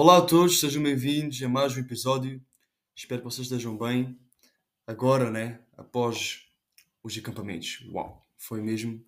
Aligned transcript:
Olá 0.00 0.18
a 0.18 0.22
todos, 0.22 0.60
sejam 0.60 0.80
bem-vindos 0.80 1.42
a 1.42 1.48
mais 1.48 1.76
um 1.76 1.80
episódio. 1.80 2.40
Espero 2.94 3.20
que 3.20 3.24
vocês 3.24 3.48
estejam 3.48 3.76
bem. 3.76 4.16
Agora, 4.86 5.28
né? 5.28 5.60
Após 5.76 6.44
os 7.02 7.18
acampamentos. 7.18 7.84
Uau, 7.92 8.24
foi 8.36 8.60
mesmo 8.60 9.04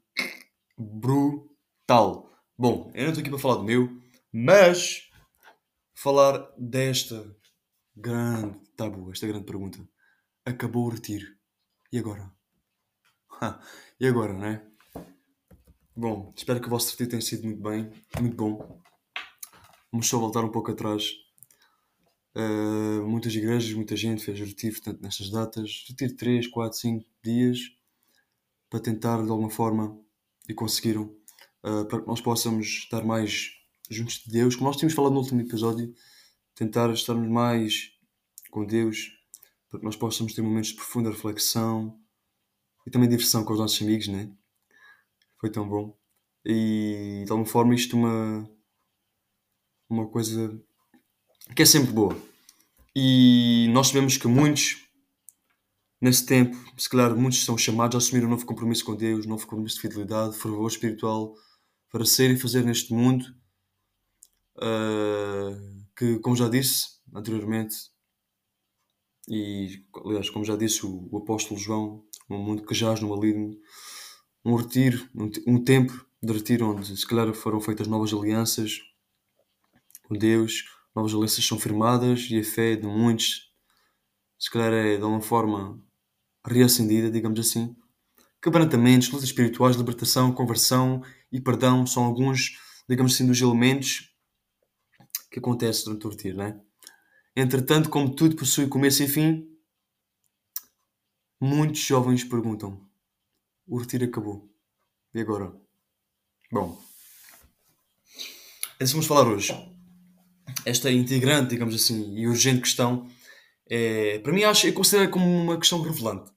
brutal. 0.77 2.29
Bom, 2.59 2.91
eu 2.93 3.05
não 3.05 3.11
estou 3.11 3.21
aqui 3.21 3.31
para 3.31 3.39
falar 3.39 3.55
do 3.55 3.63
meu, 3.63 4.03
mas 4.33 5.09
falar 5.95 6.53
desta 6.59 7.37
grande 7.95 8.59
tabu, 8.77 9.13
esta 9.13 9.29
grande 9.29 9.47
pergunta. 9.47 9.79
Acabou 10.45 10.87
o 10.87 10.91
retiro. 10.91 11.37
E 11.93 12.01
agora? 12.01 12.33
e 14.01 14.09
agora, 14.09 14.33
né? 14.33 14.67
Bom, 15.95 16.33
espero 16.37 16.61
que 16.61 16.67
o 16.67 16.71
vosso 16.71 16.91
retiro 16.91 17.11
tenha 17.11 17.23
sido 17.23 17.45
muito 17.45 17.63
bem, 17.63 17.93
muito 18.21 18.37
bom. 18.37 18.83
Vamos 19.93 20.09
só 20.09 20.19
voltar 20.19 20.45
um 20.45 20.51
pouco 20.51 20.71
atrás. 20.71 21.13
Uh, 22.35 23.05
muitas 23.09 23.35
igrejas, 23.35 23.73
muita 23.75 23.97
gente 23.97 24.25
fez 24.25 24.39
retiro 24.39 24.75
portanto, 24.75 25.03
nestas 25.03 25.31
datas. 25.31 25.85
Retiro 25.89 26.17
3, 26.17 26.47
4, 26.47 26.79
5 26.79 27.07
dias 27.23 27.59
para 28.69 28.81
tentar 28.81 29.23
de 29.25 29.31
alguma 29.31 29.51
forma 29.51 29.99
e 30.49 30.55
conseguiram 30.55 31.13
uh, 31.65 31.85
para 31.87 32.01
que 32.01 32.07
nós 32.07 32.21
possamos 32.21 32.67
estar 32.67 33.05
mais 33.05 33.51
juntos 33.91 34.23
de 34.25 34.31
Deus. 34.31 34.55
Como 34.55 34.69
nós 34.69 34.77
tínhamos 34.77 34.95
falado 34.95 35.13
no 35.13 35.21
último 35.21 35.41
episódio, 35.41 35.93
tentar 36.55 36.93
estarmos 36.93 37.29
mais 37.29 37.93
com 38.51 38.65
Deus 38.65 39.11
para 39.69 39.81
que 39.81 39.85
nós 39.85 39.97
possamos 39.97 40.33
ter 40.33 40.43
momentos 40.43 40.71
de 40.71 40.77
profunda 40.77 41.11
reflexão 41.11 41.99
e 42.87 42.91
também 42.91 43.09
diversão 43.09 43.45
com 43.45 43.53
os 43.53 43.59
nossos 43.59 43.81
amigos, 43.83 44.07
né? 44.07 44.31
Foi 45.41 45.51
tão 45.51 45.69
bom. 45.69 45.97
E 46.45 47.25
de 47.25 47.31
alguma 47.31 47.47
forma 47.47 47.75
isto 47.75 47.97
uma 47.97 48.49
uma 49.91 50.07
coisa 50.07 50.57
que 51.55 51.63
é 51.63 51.67
sempre 51.67 51.93
boa. 51.93 52.17
E 52.95 53.69
nós 53.73 53.89
sabemos 53.89 54.17
que 54.17 54.29
muitos, 54.29 54.89
nesse 56.01 56.25
tempo, 56.25 56.57
se 56.79 56.89
calhar 56.89 57.15
muitos 57.17 57.45
são 57.45 57.59
chamados 57.59 57.97
a 57.97 57.99
assumir 57.99 58.25
um 58.25 58.31
novo 58.31 58.47
compromisso 58.47 58.85
com 58.85 58.95
Deus, 58.95 59.27
um 59.27 59.31
novo 59.31 59.47
compromisso 59.47 59.77
de 59.77 59.83
fidelidade, 59.83 60.37
fervor 60.37 60.69
espiritual, 60.69 61.35
para 61.91 62.05
ser 62.05 62.31
e 62.31 62.39
fazer 62.39 62.65
neste 62.65 62.95
mundo, 62.95 63.25
uh, 64.57 65.85
que, 65.97 66.19
como 66.21 66.37
já 66.37 66.49
disse 66.49 67.01
anteriormente, 67.13 67.77
e 69.29 69.85
aliás, 70.05 70.31
como 70.31 70.45
já 70.45 70.57
disse 70.57 70.87
o, 70.87 71.09
o 71.11 71.19
apóstolo 71.19 71.59
João, 71.61 72.05
um 72.29 72.39
mundo 72.39 72.63
que 72.65 72.75
jaz 72.75 73.01
no 73.01 73.09
maligno, 73.09 73.57
um 74.45 74.55
retiro, 74.55 75.09
um, 75.15 75.31
um 75.47 75.63
tempo 75.63 76.07
de 76.23 76.33
retiro 76.33 76.71
onde 76.71 76.97
se 76.97 77.07
calhar 77.07 77.33
foram 77.35 77.61
feitas 77.61 77.87
novas 77.87 78.13
alianças, 78.13 78.81
com 80.11 80.19
Deus, 80.19 80.65
novas 80.93 81.15
alianças 81.15 81.47
são 81.47 81.57
firmadas 81.57 82.27
e 82.31 82.41
a 82.41 82.43
fé 82.43 82.75
de 82.75 82.85
muitos, 82.85 83.49
se 84.37 84.51
calhar, 84.51 84.73
é 84.73 84.97
de 84.97 85.05
uma 85.05 85.21
forma 85.21 85.81
reacendida, 86.45 87.09
digamos 87.09 87.39
assim. 87.39 87.77
Quebrantamentos, 88.43 89.09
lutas 89.09 89.29
espirituais, 89.29 89.77
libertação, 89.77 90.33
conversão 90.33 91.01
e 91.31 91.41
perdão 91.41 91.87
são 91.87 92.03
alguns, 92.03 92.59
digamos 92.89 93.15
assim, 93.15 93.25
dos 93.25 93.41
elementos 93.41 94.13
que 95.31 95.39
acontecem 95.39 95.85
durante 95.85 96.07
o 96.09 96.11
retiro, 96.11 96.39
né? 96.39 96.61
Entretanto, 97.37 97.89
como 97.89 98.13
tudo 98.13 98.35
possui 98.35 98.67
começo 98.67 99.05
e 99.05 99.09
fim, 99.09 99.47
muitos 101.41 101.83
jovens 101.83 102.25
perguntam: 102.25 102.85
o 103.65 103.79
retiro 103.79 104.07
acabou. 104.07 104.53
E 105.15 105.21
agora? 105.21 105.55
Bom, 106.51 106.83
é 108.81 108.83
isso 108.83 108.93
que 108.93 108.93
vamos 108.95 109.07
falar 109.07 109.29
hoje 109.29 109.80
esta 110.65 110.91
integrante, 110.91 111.51
digamos 111.51 111.75
assim, 111.75 112.15
e 112.17 112.27
urgente 112.27 112.63
questão, 112.63 113.09
é, 113.69 114.19
para 114.19 114.33
mim, 114.33 114.43
acho, 114.45 114.67
eu 114.67 114.73
considero 114.73 115.11
como 115.11 115.25
uma 115.25 115.59
questão 115.59 115.81
relevante 115.81 116.31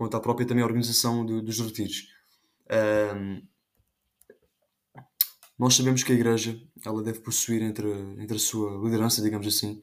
quanto 0.00 0.16
à 0.16 0.20
própria 0.20 0.46
também 0.46 0.64
organização 0.64 1.26
do, 1.26 1.42
dos 1.42 1.60
retiros. 1.60 2.08
Um, 3.14 3.42
nós 5.58 5.74
sabemos 5.74 6.02
que 6.02 6.10
a 6.10 6.14
Igreja 6.14 6.58
ela 6.86 7.02
deve 7.02 7.20
possuir 7.20 7.60
entre, 7.60 7.86
entre 8.18 8.36
a 8.36 8.40
sua 8.40 8.82
liderança, 8.82 9.20
digamos 9.20 9.46
assim, 9.46 9.82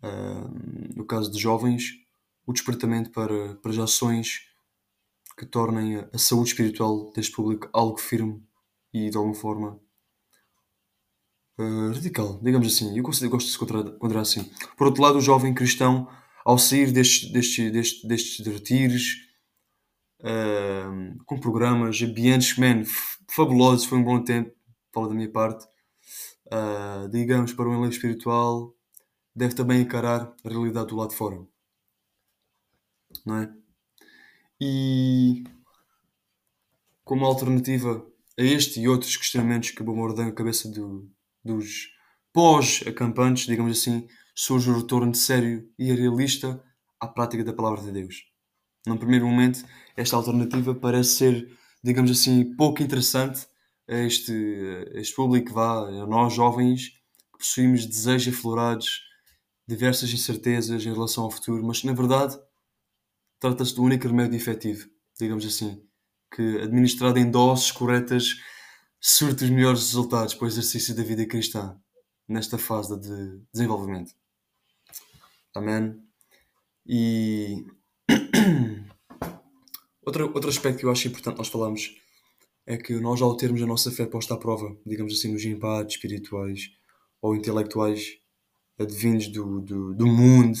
um, 0.00 0.94
no 0.94 1.04
caso 1.04 1.28
de 1.28 1.40
jovens, 1.40 1.94
o 2.46 2.52
despertamento 2.52 3.10
para, 3.10 3.56
para 3.56 3.72
as 3.72 3.78
ações 3.78 4.42
que 5.36 5.44
tornem 5.44 5.96
a 6.12 6.18
saúde 6.18 6.50
espiritual 6.50 7.10
deste 7.12 7.32
público 7.34 7.68
algo 7.72 7.98
firme 7.98 8.40
e 8.94 9.10
de 9.10 9.16
alguma 9.16 9.34
forma 9.34 9.80
uh, 11.58 11.92
radical, 11.92 12.38
digamos 12.42 12.66
assim. 12.66 12.96
Eu 12.96 13.02
gosto, 13.02 13.28
gosto 13.28 13.46
de 13.46 13.52
se 13.52 13.64
encontrar 13.94 14.20
assim. 14.20 14.50
Por 14.76 14.86
outro 14.86 15.02
lado, 15.02 15.18
o 15.18 15.20
jovem 15.20 15.54
cristão, 15.54 16.08
ao 16.44 16.58
sair 16.58 16.92
destes, 16.92 17.30
destes, 17.32 17.72
destes, 17.72 18.04
destes 18.04 18.46
retiros, 18.46 19.26
uh, 20.20 21.24
com 21.24 21.38
programas, 21.38 22.00
ambientes, 22.02 22.56
man, 22.58 22.84
fabulosos, 23.30 23.86
foi 23.86 23.98
um 23.98 24.04
bom 24.04 24.22
tempo, 24.22 24.54
falo 24.92 25.08
da 25.08 25.14
minha 25.14 25.30
parte, 25.30 25.66
uh, 26.46 27.08
digamos, 27.10 27.52
para 27.52 27.68
o 27.68 27.72
enlevo 27.72 27.92
espiritual, 27.92 28.74
deve 29.34 29.54
também 29.54 29.82
encarar 29.82 30.34
a 30.44 30.48
realidade 30.48 30.88
do 30.88 30.96
lado 30.96 31.10
de 31.10 31.16
fora. 31.16 31.46
Não 33.24 33.36
é? 33.38 33.52
E 34.60 35.44
como 37.04 37.24
alternativa 37.24 38.04
a 38.38 38.42
este 38.42 38.80
e 38.80 38.88
outros 38.88 39.16
questionamentos 39.16 39.70
que 39.70 39.82
bombardeiam 39.82 40.28
a 40.28 40.32
cabeça 40.32 40.68
do, 40.68 41.08
dos 41.46 41.88
pós-acampantes, 42.32 43.46
digamos 43.46 43.78
assim, 43.78 44.06
surge 44.34 44.70
o 44.70 44.78
retorno 44.78 45.12
de 45.12 45.18
sério 45.18 45.66
e 45.78 45.92
realista 45.92 46.62
à 47.00 47.06
prática 47.06 47.42
da 47.42 47.52
palavra 47.52 47.82
de 47.82 47.92
Deus. 47.92 48.24
Num 48.86 48.98
primeiro 48.98 49.26
momento, 49.26 49.64
esta 49.96 50.16
alternativa 50.16 50.74
parece 50.74 51.10
ser, 51.10 51.58
digamos 51.82 52.10
assim, 52.10 52.54
pouco 52.56 52.82
interessante 52.82 53.46
a 53.88 53.94
este, 53.94 54.32
a 54.94 55.00
este 55.00 55.14
público 55.14 55.46
que 55.48 55.54
vá, 55.54 55.88
a 55.88 56.06
nós 56.06 56.34
jovens, 56.34 56.88
que 57.32 57.38
possuímos 57.38 57.86
desejos 57.86 58.34
aflorados, 58.34 59.00
diversas 59.66 60.12
incertezas 60.12 60.84
em 60.84 60.92
relação 60.92 61.24
ao 61.24 61.30
futuro, 61.30 61.64
mas 61.64 61.82
na 61.82 61.92
verdade 61.92 62.38
trata-se 63.40 63.74
do 63.74 63.82
único 63.82 64.06
remédio 64.06 64.36
efetivo, 64.36 64.88
digamos 65.18 65.44
assim, 65.44 65.82
que 66.34 66.60
administrado 66.60 67.18
em 67.18 67.30
doses 67.30 67.70
corretas 67.70 68.36
surte 69.08 69.44
os 69.44 69.50
melhores 69.50 69.82
resultados 69.82 70.34
para 70.34 70.46
o 70.46 70.48
exercício 70.48 70.92
da 70.92 71.04
vida 71.04 71.24
cristã 71.24 71.80
nesta 72.26 72.58
fase 72.58 72.98
de 72.98 73.40
desenvolvimento. 73.52 74.12
Amém. 75.54 76.02
E 76.84 77.64
outro, 80.04 80.32
outro 80.34 80.50
aspecto 80.50 80.80
que 80.80 80.86
eu 80.86 80.90
acho 80.90 81.06
importante 81.06 81.38
nós 81.38 81.46
falamos 81.46 81.94
é 82.66 82.76
que 82.76 82.98
nós, 82.98 83.22
ao 83.22 83.36
termos 83.36 83.62
a 83.62 83.66
nossa 83.66 83.92
fé 83.92 84.06
posta 84.06 84.34
à 84.34 84.36
prova, 84.36 84.76
digamos 84.84 85.12
assim, 85.12 85.32
nos 85.32 85.44
empates 85.44 85.94
espirituais 85.94 86.72
ou 87.22 87.36
intelectuais 87.36 88.18
advindos 88.76 89.28
do, 89.28 89.60
do, 89.60 89.94
do 89.94 90.06
mundo, 90.08 90.58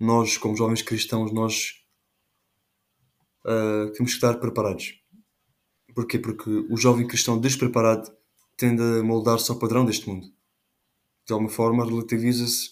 nós, 0.00 0.38
como 0.38 0.56
jovens 0.56 0.80
cristãos, 0.80 1.30
nós 1.30 1.84
uh, 3.44 3.92
temos 3.92 4.12
que 4.12 4.16
estar 4.16 4.40
preparados 4.40 5.01
Porquê? 5.94 6.18
Porque 6.18 6.50
o 6.70 6.76
jovem 6.76 7.06
cristão 7.06 7.38
despreparado 7.38 8.10
tende 8.56 8.82
a 8.82 9.02
moldar-se 9.02 9.50
ao 9.50 9.58
padrão 9.58 9.84
deste 9.84 10.08
mundo. 10.08 10.26
De 11.26 11.32
alguma 11.32 11.50
forma, 11.50 11.84
relativiza-se 11.84 12.70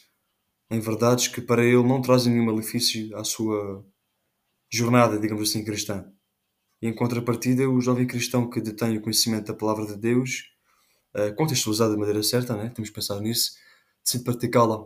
em 0.70 0.80
verdades 0.80 1.28
que 1.28 1.40
para 1.40 1.64
ele 1.64 1.82
não 1.82 2.00
trazem 2.00 2.32
nenhum 2.32 2.46
malefício 2.46 3.16
à 3.16 3.24
sua 3.24 3.84
jornada, 4.70 5.18
digamos 5.18 5.48
assim, 5.48 5.64
cristã. 5.64 6.06
E 6.80 6.86
em 6.86 6.94
contrapartida, 6.94 7.68
o 7.68 7.80
jovem 7.80 8.06
cristão 8.06 8.48
que 8.48 8.60
detém 8.60 8.96
o 8.96 9.02
conhecimento 9.02 9.46
da 9.46 9.54
palavra 9.54 9.86
de 9.86 9.96
Deus, 9.96 10.44
uh, 11.14 11.34
contextualizado 11.34 11.92
de 11.92 11.98
maneira 11.98 12.22
certa, 12.22 12.56
né? 12.56 12.70
temos 12.70 12.88
que 12.88 12.94
pensar 12.94 13.20
nisso, 13.20 13.52
decide 14.04 14.24
praticá-la 14.24 14.84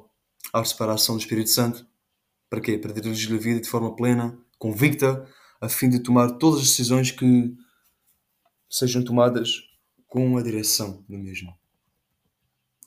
à 0.52 0.64
separação 0.64 1.16
do 1.16 1.20
Espírito 1.20 1.50
Santo. 1.50 1.86
Para 2.50 2.60
quê? 2.60 2.78
Para 2.78 2.92
dirigir 2.92 3.34
a 3.34 3.38
vida 3.38 3.60
de 3.60 3.68
forma 3.68 3.94
plena, 3.94 4.38
convicta, 4.58 5.28
a 5.60 5.68
fim 5.68 5.88
de 5.88 6.00
tomar 6.00 6.32
todas 6.32 6.60
as 6.60 6.68
decisões 6.68 7.10
que 7.10 7.54
sejam 8.74 9.04
tomadas 9.04 9.62
com 10.08 10.36
a 10.36 10.42
direção 10.42 11.04
do 11.08 11.16
mesmo. 11.16 11.56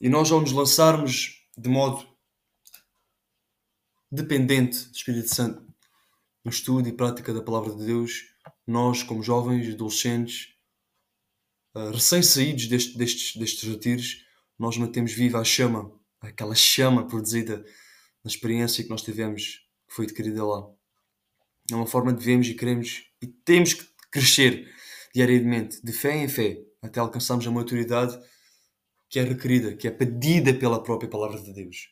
E 0.01 0.09
nós, 0.09 0.29
ao 0.29 0.41
nos 0.41 0.51
lançarmos 0.51 1.47
de 1.57 1.69
modo 1.69 2.05
dependente 4.11 4.89
do 4.89 4.95
Espírito 4.95 5.33
Santo 5.33 5.65
no 6.43 6.51
estudo 6.51 6.89
e 6.89 6.93
prática 6.93 7.33
da 7.33 7.41
palavra 7.41 7.73
de 7.73 7.85
Deus, 7.85 8.25
nós, 8.65 9.01
como 9.01 9.23
jovens, 9.23 9.73
adolescentes, 9.73 10.55
uh, 11.73 11.91
recém-saídos 11.91 12.67
deste, 12.67 12.97
destes, 12.97 13.35
destes 13.37 13.69
retiros, 13.69 14.25
nós 14.59 14.77
mantemos 14.77 15.13
viva 15.13 15.39
a 15.39 15.43
chama, 15.43 15.89
aquela 16.19 16.55
chama 16.55 17.07
produzida 17.07 17.65
na 18.23 18.29
experiência 18.29 18.83
que 18.83 18.89
nós 18.89 19.03
tivemos, 19.03 19.65
que 19.87 19.95
foi 19.95 20.05
adquirida 20.05 20.45
lá. 20.45 20.69
É 21.71 21.75
uma 21.75 21.87
forma 21.87 22.13
de 22.13 22.23
vermos 22.23 22.47
e 22.47 22.55
queremos 22.55 23.09
e 23.21 23.27
temos 23.27 23.73
que 23.73 23.85
crescer 24.11 24.73
diariamente, 25.25 25.83
de 25.83 25.91
fé 25.91 26.15
em 26.15 26.27
fé, 26.27 26.63
até 26.81 26.99
alcançarmos 26.99 27.47
a 27.47 27.51
maturidade 27.51 28.19
que 29.09 29.19
é 29.19 29.23
requerida, 29.23 29.75
que 29.75 29.87
é 29.87 29.91
pedida 29.91 30.53
pela 30.53 30.83
própria 30.83 31.09
palavra 31.09 31.41
de 31.41 31.53
Deus. 31.53 31.89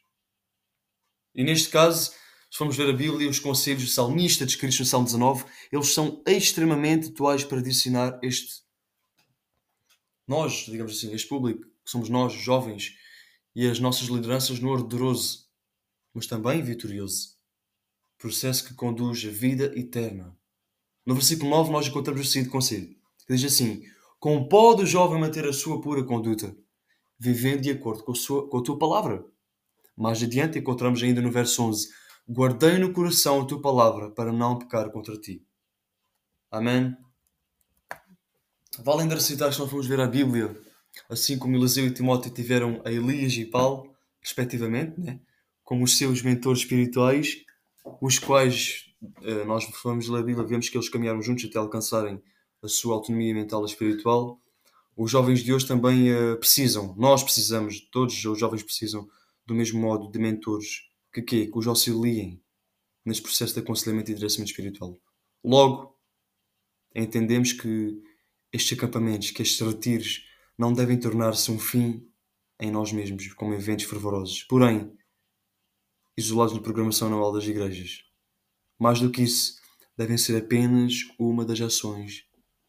E 1.34 1.44
neste 1.44 1.70
caso, 1.70 2.12
se 2.52 2.58
formos 2.58 2.78
ver 2.78 2.90
a 2.90 2.94
Bíblia, 2.94 3.30
os 3.30 3.40
conselhos 3.40 3.84
do 3.84 3.90
salmista 3.90 4.46
descritos 4.46 4.80
no 4.80 4.86
Salmo 4.86 5.06
19, 5.06 5.46
eles 5.72 5.94
são 5.94 6.22
extremamente 6.26 7.10
atuais 7.10 7.44
para 7.44 7.62
direcionar 7.62 8.20
este. 8.22 8.64
Nós, 10.28 10.66
digamos 10.66 10.98
assim, 10.98 11.14
este 11.14 11.28
público, 11.28 11.66
que 11.84 11.90
somos 11.90 12.10
nós, 12.10 12.34
jovens, 12.34 12.96
e 13.56 13.68
as 13.68 13.80
nossas 13.80 14.08
lideranças 14.08 14.60
no 14.60 14.70
orderoso, 14.70 15.48
mas 16.14 16.28
também 16.28 16.62
vitorioso 16.62 17.36
processo 18.18 18.66
que 18.66 18.74
conduz 18.74 19.24
à 19.26 19.30
vida 19.30 19.72
eterna. 19.78 20.36
No 21.06 21.14
versículo 21.14 21.52
9, 21.52 21.72
nós 21.72 21.88
encontramos 21.88 22.22
o 22.22 22.30
seguinte 22.30 22.50
conselho, 22.50 22.96
que 23.26 23.34
diz 23.34 23.46
assim: 23.46 23.84
Como 24.20 24.48
pode 24.48 24.84
o 24.84 24.86
jovem 24.88 25.20
manter 25.20 25.46
a 25.48 25.54
sua 25.54 25.82
pura 25.82 26.04
conduta? 26.04 26.56
Vivendo 27.18 27.62
de 27.62 27.72
acordo 27.72 28.04
com 28.04 28.12
a, 28.12 28.16
sua, 28.16 28.50
com 28.50 28.58
a 28.58 28.64
tua 28.64 28.78
palavra. 28.78 29.26
Mais 29.96 30.22
adiante 30.22 30.60
encontramos 30.60 31.02
ainda 31.02 31.22
no 31.22 31.32
verso 31.32 31.64
11: 31.64 31.90
Guardei 32.28 32.78
no 32.78 32.92
coração 32.92 33.42
a 33.42 33.46
tua 33.46 33.62
palavra 33.62 34.10
para 34.12 34.32
não 34.32 34.58
pecar 34.60 34.90
contra 34.92 35.18
ti. 35.18 35.46
Amém. 36.52 36.96
Vale 38.80 39.04
ainda 39.04 39.20
citar 39.20 39.54
se 39.54 39.60
nós 39.60 39.70
vamos 39.70 39.88
ver 39.88 40.02
a 40.02 40.08
Bíblia, 40.08 40.56
assim 41.10 41.38
como 41.38 41.56
Eliseu 41.56 41.86
e 41.86 41.92
Timóteo 41.92 42.32
tiveram 42.32 42.82
a 42.84 42.92
Elias 42.92 43.34
e 43.38 43.46
Paulo, 43.46 43.96
respectivamente, 44.22 45.00
né? 45.00 45.20
como 45.64 45.84
os 45.84 45.98
seus 45.98 46.22
mentores 46.22 46.60
espirituais, 46.60 47.38
os 48.02 48.20
quais 48.20 48.86
uh, 49.02 49.46
nós 49.46 49.68
vamos 49.84 50.08
ler 50.08 50.20
a 50.20 50.24
Bíblia, 50.24 50.46
vemos 50.46 50.70
que 50.70 50.78
eles 50.78 50.90
caminharam 50.90 51.22
juntos 51.22 51.46
até 51.46 51.58
alcançarem 51.58 52.22
a 52.66 52.70
sua 52.70 52.96
autonomia 52.96 53.34
mental 53.34 53.64
e 53.64 53.70
espiritual. 53.70 54.40
Os 54.98 55.12
jovens 55.12 55.42
de 55.42 55.54
hoje 55.54 55.68
também 55.68 56.12
uh, 56.12 56.38
precisam, 56.38 56.96
nós 56.98 57.24
precisamos, 57.24 57.80
todos 57.92 58.24
os 58.26 58.40
jovens 58.40 58.64
precisam 58.64 59.08
do 59.46 59.54
mesmo 59.54 59.80
modo 59.80 60.10
de 60.10 60.18
mentores 60.18 60.90
que, 61.14 61.22
que, 61.22 61.48
que 61.48 61.58
os 61.58 61.68
auxiliem 61.68 62.42
neste 63.06 63.22
processo 63.22 63.54
de 63.54 63.60
aconselhamento 63.60 64.12
e 64.12 64.16
direcionamento 64.16 64.52
espiritual. 64.52 65.00
Logo, 65.44 65.96
entendemos 66.96 67.54
que 67.54 68.02
estes 68.52 68.78
acampamentos, 68.78 69.32
que 69.32 69.42
estes 69.42 69.60
retiros, 69.60 70.26
não 70.58 70.74
devem 70.74 71.00
tornar-se 71.00 71.52
um 71.52 71.60
fim 71.60 72.08
em 72.60 72.72
nós 72.72 72.92
mesmos, 72.92 73.34
como 73.34 73.54
eventos 73.54 73.86
fervorosos. 73.86 74.44
Porém, 74.44 74.92
isolados 76.18 76.54
na 76.54 76.62
programação 76.62 77.10
anual 77.10 77.34
das 77.34 77.44
igrejas. 77.44 78.04
Mais 78.80 79.00
do 79.00 79.12
que 79.12 79.22
isso, 79.22 79.60
devem 79.98 80.18
ser 80.18 80.38
apenas 80.38 81.02
uma 81.20 81.46
das 81.46 81.60
ações 81.62 82.26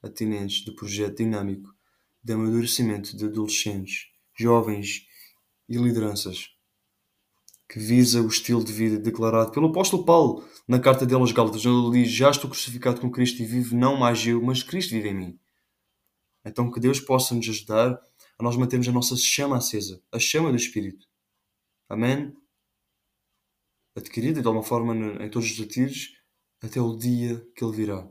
atinentes 0.06 0.64
do 0.64 0.74
projeto 0.74 1.18
dinâmico 1.18 1.74
de 2.22 2.32
amadurecimento 2.32 3.16
de 3.16 3.24
adolescentes, 3.24 4.06
jovens 4.38 5.06
e 5.68 5.76
lideranças, 5.76 6.48
que 7.68 7.78
visa 7.78 8.22
o 8.22 8.28
estilo 8.28 8.64
de 8.64 8.72
vida 8.72 8.98
declarado 8.98 9.52
pelo 9.52 9.68
apóstolo 9.68 10.04
Paulo 10.04 10.48
na 10.66 10.78
carta 10.78 11.04
dele 11.04 11.20
aos 11.20 11.32
Gálatas, 11.32 11.64
onde 11.66 11.96
ele 11.96 12.04
diz: 12.04 12.12
Já 12.12 12.30
estou 12.30 12.48
crucificado 12.48 13.00
com 13.00 13.10
Cristo 13.10 13.42
e 13.42 13.46
vivo 13.46 13.76
não 13.76 13.96
mais 13.96 14.24
eu, 14.26 14.40
mas 14.42 14.62
Cristo 14.62 14.90
vive 14.90 15.08
em 15.08 15.14
mim. 15.14 15.40
Então 16.44 16.70
que 16.70 16.80
Deus 16.80 17.00
possa 17.00 17.34
nos 17.34 17.48
ajudar 17.48 18.00
a 18.38 18.42
nós 18.42 18.56
mantermos 18.56 18.88
a 18.88 18.92
nossa 18.92 19.16
chama 19.16 19.56
acesa, 19.56 20.00
a 20.12 20.18
chama 20.18 20.50
do 20.50 20.56
Espírito. 20.56 21.06
Amém? 21.88 22.32
adquirida 23.96 24.42
de 24.42 24.46
alguma 24.46 24.62
forma 24.62 24.94
em 25.24 25.30
todos 25.30 25.50
os 25.50 25.58
retiros 25.58 26.12
até 26.62 26.80
o 26.80 26.96
dia 26.96 27.44
que 27.56 27.64
ele 27.64 27.74
virá. 27.74 28.06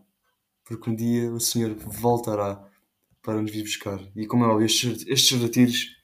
Porque 0.65 0.89
um 0.89 0.95
dia 0.95 1.31
o 1.31 1.39
Senhor 1.39 1.75
voltará 1.75 2.67
para 3.21 3.41
nos 3.41 3.51
vir 3.51 3.63
buscar. 3.63 3.99
E 4.15 4.25
como 4.27 4.43
é 4.43 4.47
óbvio, 4.47 4.65
estes, 4.65 5.05
estes 5.07 5.39
retiros 5.39 5.95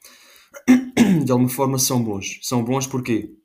de 1.25 1.31
alguma 1.31 1.49
forma 1.49 1.77
são 1.79 2.03
bons. 2.03 2.39
São 2.43 2.63
bons 2.63 2.87
porquê? 2.87 3.35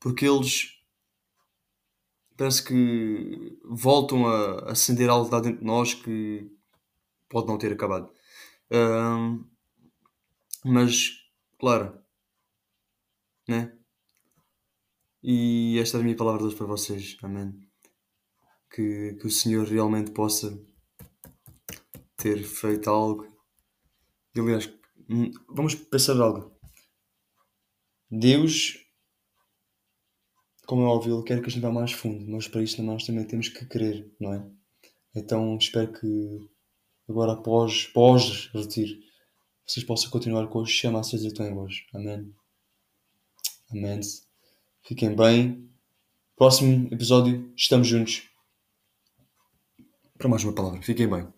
Porque 0.00 0.26
eles 0.26 0.78
parece 2.36 2.62
que 2.64 3.58
voltam 3.64 4.26
a 4.26 4.70
acender 4.70 5.10
algo 5.10 5.30
lá 5.30 5.40
dentro 5.40 5.58
de 5.58 5.64
nós 5.64 5.94
que 5.94 6.48
pode 7.28 7.48
não 7.48 7.58
ter 7.58 7.72
acabado. 7.72 8.12
Um, 8.70 9.44
mas, 10.64 11.10
claro, 11.58 11.98
né? 13.48 13.76
E 15.22 15.78
esta 15.80 15.98
é 15.98 16.00
a 16.00 16.04
minha 16.04 16.16
palavra 16.16 16.40
de 16.40 16.46
hoje 16.46 16.56
para 16.56 16.66
vocês. 16.66 17.16
Amém. 17.22 17.67
Que, 18.70 19.14
que 19.14 19.26
o 19.26 19.30
Senhor 19.30 19.66
realmente 19.66 20.10
possa 20.10 20.58
ter 22.16 22.42
feito 22.44 22.90
algo. 22.90 23.26
E, 24.34 24.40
aliás, 24.40 24.72
hum, 25.08 25.30
vamos 25.48 25.74
pensar 25.74 26.20
algo. 26.20 26.52
Deus, 28.10 28.78
como 30.66 30.82
é 30.82 30.86
óbvio, 30.86 31.16
Ele 31.16 31.24
quer 31.24 31.40
que 31.40 31.46
a 31.46 31.50
gente 31.50 31.62
vá 31.62 31.70
mais 31.70 31.92
fundo, 31.92 32.30
mas 32.30 32.48
para 32.48 32.62
isso 32.62 32.82
nós 32.82 33.04
também 33.04 33.24
temos 33.24 33.48
que 33.48 33.66
querer, 33.66 34.10
não 34.20 34.34
é? 34.34 34.50
Então 35.14 35.56
espero 35.56 35.92
que 35.92 36.48
agora 37.08 37.32
após, 37.32 37.88
após 37.90 38.50
retiro, 38.52 38.98
vocês 39.66 39.84
possam 39.84 40.10
continuar 40.10 40.48
com 40.48 40.62
a 40.62 40.66
chama 40.66 41.00
acesa 41.00 41.24
que 41.24 41.28
estão 41.28 41.46
em. 41.46 41.68
Amém. 41.94 42.34
Amém. 43.70 44.00
Fiquem 44.82 45.14
bem. 45.14 45.68
Próximo 46.36 46.88
episódio, 46.90 47.52
estamos 47.56 47.86
juntos. 47.86 48.27
Para 50.18 50.28
mais 50.28 50.44
uma 50.44 50.52
palavra. 50.52 50.82
Fiquem 50.82 51.08
bem. 51.08 51.37